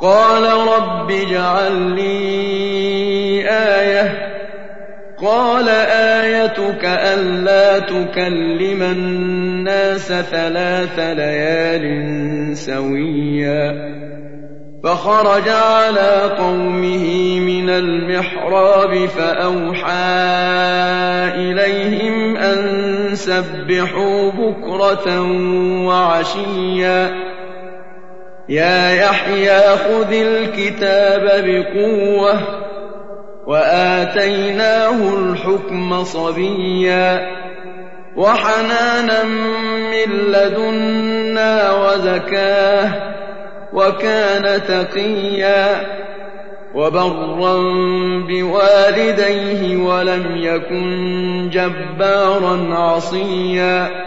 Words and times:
قال 0.00 0.42
رب 0.42 1.10
اجعل 1.10 1.72
لي 1.72 3.50
آية. 3.50 4.36
قال 5.22 5.68
آيتك 5.68 6.84
ألا 6.84 7.78
تكلم 7.78 8.82
الناس 8.82 10.12
ثلاث 10.12 10.98
ليال 10.98 12.56
سويا. 12.56 13.96
فخرج 14.84 15.48
على 15.48 16.36
قومه 16.38 17.40
من 17.40 17.70
المحراب 17.70 19.06
فأوحى 19.06 19.90
إليهم 21.34 22.36
أن 22.36 23.14
سبحوا 23.14 24.30
بكرة 24.30 25.22
وعشيا. 25.86 27.25
يا 28.48 28.90
يحيى 28.90 29.60
خذ 29.60 30.12
الكتاب 30.12 31.44
بقوة 31.44 32.40
وآتيناه 33.46 35.14
الحكم 35.18 36.04
صبيا 36.04 37.36
وحنانا 38.16 39.24
من 39.90 40.12
لدنا 40.12 41.72
وزكاة 41.72 42.92
وكان 43.72 44.62
تقيا 44.68 45.86
وبرا 46.74 47.56
بوالديه 48.28 49.76
ولم 49.76 50.36
يكن 50.36 51.50
جبارا 51.52 52.74
عصيا 52.74 54.06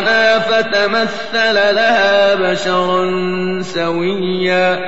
روحنا 0.00 0.38
فتمثل 0.38 1.54
لها 1.54 2.34
بشرا 2.34 3.10
سويا 3.62 4.78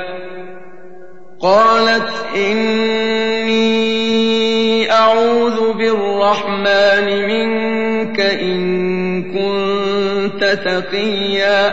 قالت 1.41 2.13
إني 2.37 3.73
أعوذ 4.93 5.73
بالرحمن 5.73 7.27
منك 7.29 8.21
إن 8.21 9.23
كنت 9.33 10.45
تقيا 10.45 11.73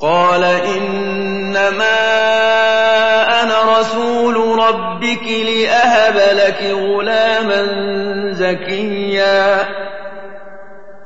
قال 0.00 0.44
إنما 0.44 1.98
أنا 3.42 3.78
رسول 3.80 4.58
ربك 4.58 5.28
لأهب 5.28 6.36
لك 6.36 6.62
غلاما 6.72 7.66
زكيا 8.32 9.68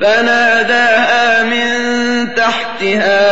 فناداها 0.00 1.42
من 1.44 2.34
تحتها 2.34 3.22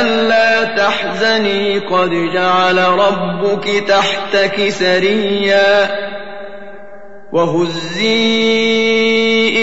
ألا 0.00 0.64
تحزني 0.64 1.78
قد 1.78 2.10
جعل 2.34 2.78
ربك 2.78 3.84
تحتك 3.88 4.68
سريا 4.68 5.90
وهزي 7.32 8.12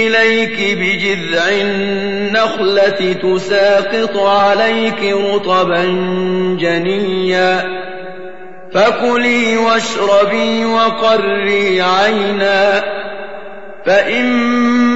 إليك 0.08 0.78
بجذع 0.78 1.50
النخلة 1.50 3.14
تساقط 3.14 4.18
عليك 4.18 5.04
رطبا 5.04 5.84
جنيا 6.60 7.80
فكلي 8.74 9.58
واشربي 9.58 10.66
وقري 10.66 11.82
عينا 11.82 12.84
فإما 13.86 14.89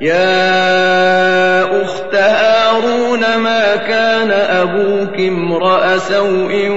يا 0.00 1.82
أخت 1.82 2.14
هارون 2.14 3.20
ما 3.36 3.76
كان 3.76 4.30
أبوك 4.30 5.20
امرأ 5.20 5.98
سوء 5.98 6.68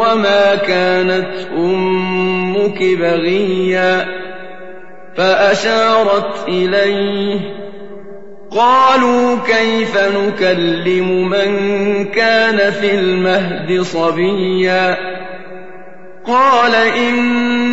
وما 0.00 0.54
كانت 0.54 1.30
أمك 1.56 2.82
بغيا؟ 2.82 4.06
فأشارت 5.16 6.48
إليه 6.48 7.40
قالوا 8.50 9.36
كيف 9.46 9.98
نكلم 9.98 11.28
من 11.28 12.04
كان 12.04 12.70
في 12.70 12.94
المهد 12.94 13.80
صبيا؟ 13.80 14.96
قال 16.26 16.74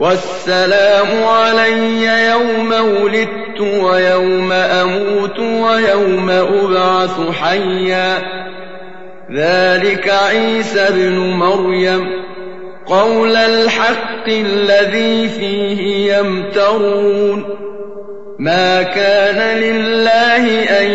والسلام 0.00 1.24
علي 1.24 2.28
يوم 2.28 2.72
ولدت 2.72 3.60
ويوم 3.60 4.52
أموت 4.52 5.38
ويوم 5.38 6.30
أبعث 6.30 7.30
حيا. 7.40 8.18
ذلك 9.36 10.08
عيسى 10.08 10.80
ابن 10.80 11.18
مريم. 11.18 12.08
قول 12.86 13.36
الحق 13.36 14.28
الذي 14.28 15.28
فيه 15.28 16.12
يمترون. 16.16 17.44
ما 18.38 18.82
كان 18.82 19.58
لله 19.58 20.62
أن 20.62 20.90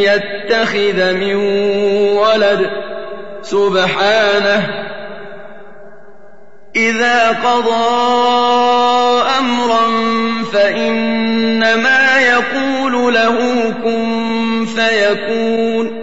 يتخذ 0.00 1.12
من 1.12 1.34
ولد. 2.16 2.70
سبحانه 3.42 4.91
إذا 6.82 7.28
قضى 7.28 7.92
أمرا 9.38 9.82
فإنما 10.52 12.20
يقول 12.20 13.14
له 13.14 13.38
كن 13.84 14.66
فيكون. 14.66 16.02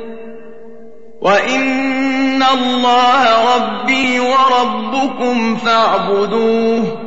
وإن 1.22 2.44
الله 2.44 3.56
ربي 3.56 4.20
وربكم 4.20 5.56
فاعبدوه. 5.56 6.98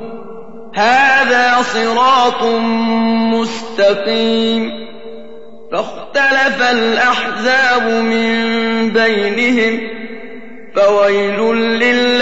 هذا 0.74 1.62
صراط 1.62 2.44
مستقيم. 3.34 4.70
فاختلف 5.72 6.70
الأحزاب 6.70 7.82
من 7.88 8.32
بينهم. 8.92 9.80
فويل 10.76 11.56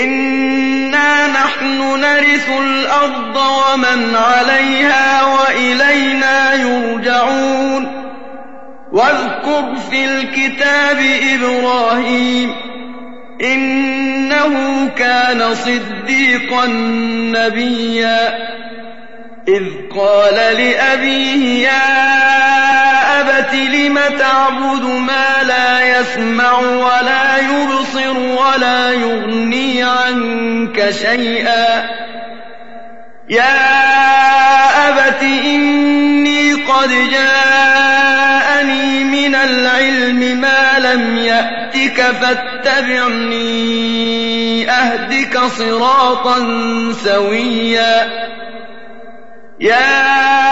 إنا 0.00 1.26
نحن 1.26 2.00
نرث 2.00 2.48
الأرض 2.60 3.36
ومن 3.36 4.16
عليها 4.16 5.22
وإلينا 5.24 6.54
يرجعون 6.54 8.02
واذكر 8.92 9.74
في 9.90 10.04
الكتاب 10.04 10.98
إبراهيم 11.34 12.54
إنه 13.42 14.88
كان 14.96 15.54
صديقا 15.54 16.66
نبيا 17.36 18.52
إذ 19.48 19.64
قال 19.96 20.34
لأبيه 20.34 21.68
يا 21.68 22.61
أبت 23.38 23.54
لم 23.54 23.98
تعبد 24.18 24.82
ما 24.82 25.42
لا 25.42 25.98
يسمع 25.98 26.58
ولا 26.58 27.38
يبصر 27.38 28.18
ولا 28.18 28.92
يغني 28.92 29.82
عنك 29.82 30.90
شيئا؟ 30.90 31.90
يا 33.28 33.58
أبت 34.88 35.22
إني 35.22 36.52
قد 36.52 36.88
جاءني 37.10 39.04
من 39.04 39.34
العلم 39.34 40.40
ما 40.40 40.78
لم 40.78 41.16
يأتك 41.16 42.02
فاتبعني 42.02 43.42
أهدك 44.70 45.38
صراطا 45.38 46.38
سويا. 47.04 48.10
يا 49.60 50.51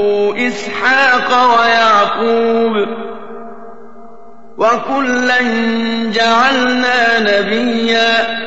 إسحاق 0.47 1.59
ويعقوب 1.59 2.87
وكلا 4.57 5.41
جعلنا 6.11 7.19
نبيا 7.19 8.39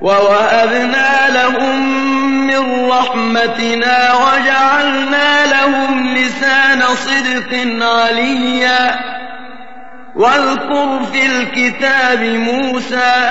ووهبنا 0.00 1.28
لهم 1.30 2.00
من 2.46 2.88
رحمتنا 2.90 4.12
وجعلنا 4.14 5.46
لهم 5.46 6.14
لسان 6.14 6.80
صدق 6.80 7.84
عليا 7.86 9.00
واذكر 10.16 11.00
في 11.12 11.26
الكتاب 11.26 12.22
موسى 12.22 13.30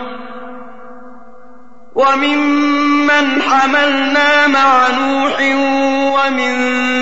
وممن 1.95 3.41
حملنا 3.41 4.47
مع 4.47 4.87
نوح 4.89 5.41
ومن 6.15 6.55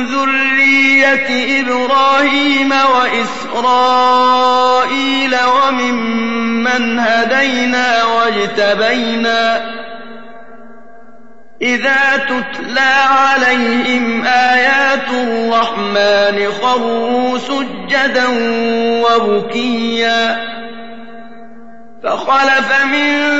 ذرية 0.06 1.62
إبراهيم 1.62 2.72
وإسرائيل 3.54 4.16
وممن 5.46 7.00
هدينا 7.00 8.04
واجتبينا 8.04 9.70
إذا 11.62 12.18
تتلى 12.18 12.96
عليهم 13.10 14.26
آيات 14.26 15.10
الرحمن 15.10 16.52
خروا 16.62 17.38
سجدا 17.38 18.28
وبكيا 19.04 20.50
فخلف 22.04 22.86
من 22.86 23.40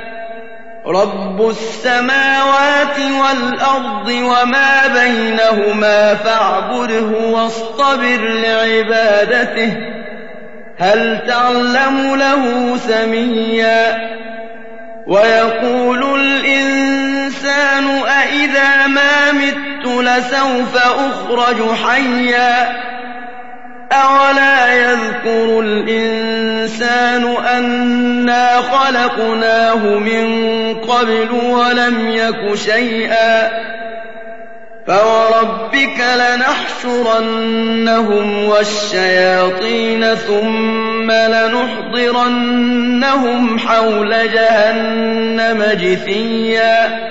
رب 0.85 1.49
السماوات 1.49 2.99
والأرض 2.99 4.07
وما 4.09 4.87
بينهما 4.87 6.15
فاعبده 6.15 7.27
واصطبر 7.27 8.17
لعبادته 8.17 9.77
هل 10.77 11.21
تعلم 11.27 12.15
له 12.15 12.77
سميا؟ 12.77 14.11
ويقول 15.07 16.19
الإنسان 16.19 17.87
أإذا 18.07 18.87
ما 18.87 19.31
مت 19.31 19.85
لسوف 19.85 20.77
أخرج 20.77 21.75
حيا 21.85 22.81
أولا 23.91 24.73
يذكر 24.73 25.59
الإنسان 25.59 27.23
أنا 27.57 28.61
خلقناه 28.61 29.85
من 29.85 30.27
قبل 30.75 31.31
ولم 31.31 32.09
يك 32.09 32.55
شيئا 32.55 33.51
فوربك 34.87 36.01
لنحشرنهم 36.83 37.69
والشياطين 38.43 40.15
ثم 40.15 41.11
لنحضرنهم 41.11 42.59
حول 43.59 44.31
جهنم 44.33 45.63
جثيا 45.63 47.10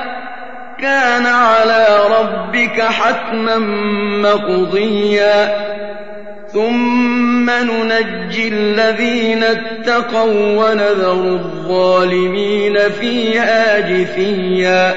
كَانَ 0.81 1.25
عَلَىٰ 1.25 1.87
رَبِّكَ 2.19 2.81
حَتْمًا 2.81 3.57
مَّقْضِيًّا. 4.21 5.55
ثُمَّ 6.53 7.49
نُنَجِّي 7.49 8.47
الَّذِينَ 8.47 9.43
اتَّقَوا 9.43 10.55
وَّنَذَرُ 10.57 11.23
الظَّالِمِينَ 11.23 12.77
فِيهَا 12.99 13.79
جِثِيًّا. 13.79 14.93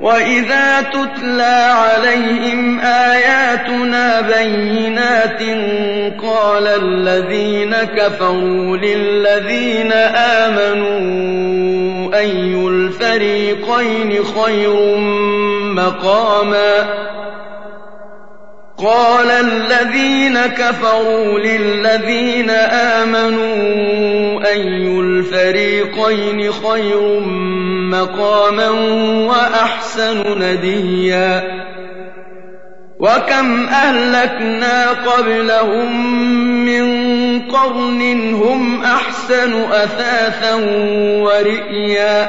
وَإِذَا 0.00 0.80
تُتْلَىٰ 0.80 1.72
عَلَيْهِمْ 1.72 2.80
آيَاتُنَا 2.80 4.20
بَيِّنَاتٍ 4.20 5.42
قَالَ 6.22 6.66
الَّذِينَ 6.66 7.74
كَفَرُوا 7.96 8.76
لِلَّذِينَ 8.76 9.92
آمَنُوا 10.16 11.87
أَيُّ 12.14 12.54
الْفَرِيقَيْنِ 12.54 14.24
خَيْرٌ 14.24 14.96
مَّقَامًا 15.74 17.08
قَالَ 18.78 19.30
الَّذِينَ 19.30 20.38
كَفَرُوا 20.46 21.38
لِلَّذِينَ 21.38 22.50
آمَنُوا 23.00 24.48
أَيُّ 24.48 25.00
الْفَرِيقَيْنِ 25.00 26.52
خَيْرٌ 26.52 27.20
مَّقَامًا 27.90 28.68
وَأَحْسَنُ 29.28 30.38
نَدِيًّا 30.38 31.42
وَكَمْ 33.00 33.66
أَهْلَكْنَا 33.66 34.90
قَبْلَهُم 34.90 36.57
مِّن 36.68 37.40
قَرْنٍ 37.40 38.34
هُمْ 38.34 38.84
أَحْسَنُ 38.84 39.62
أَثَاثًا 39.72 40.54
وَرِئْيًا. 41.22 42.28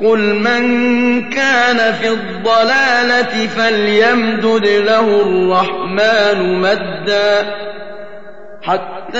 قُلْ 0.00 0.18
مَن 0.18 1.30
كَانَ 1.30 1.92
فِي 1.92 2.08
الضَّلَالَةِ 2.08 3.46
فَلْيَمْدُدْ 3.46 4.66
لَهُ 4.66 5.22
الرَّحْمَٰنُ 5.22 6.60
مَدًّا. 6.60 7.54
حَتَّىٰ 8.62 9.18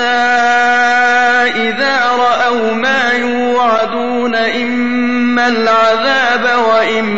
إِذَا 1.57 1.99
رَأَوْا 2.18 2.73
مَا 2.73 3.12
يُوعَدُونَ 3.12 4.35
إِمَّا 4.35 5.49
الْعَذَابَ 5.49 6.45
وَإِمَّا 6.68 7.17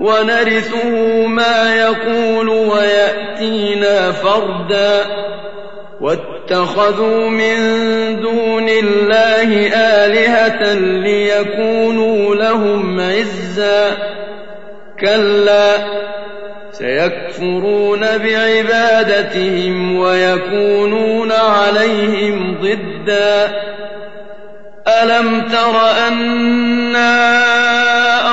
وَنَرِثُهُ 0.00 1.26
مَا 1.26 1.76
يَقُولُ 1.76 2.48
وَيَأْتِينَا 2.48 4.12
فَرْدًا. 4.12 5.04
وَاتَّخَذُوا 6.00 7.28
مِن 7.28 7.56
دُونِ 8.20 8.68
اللَّهِ 8.68 9.70
آلِهَةً 9.74 10.74
لِّيَكُونُوا 10.74 12.34
لَهُمْ 12.34 13.00
عِزًّا. 13.00 13.90
كَلَّا 15.00 15.76
ۚ 15.78 15.80
سَيَكْفُرُونَ 16.72 18.00
بِعِبَادَتِهِمْ 18.00 19.96
وَيَكُونُونَ 19.96 21.32
عَلَيْهِمْ 21.32 22.58
ضِدًّا. 22.62 23.48
أَلَمْ 24.88 25.40
تَرَ 25.40 25.90
أَنَّا 26.08 27.87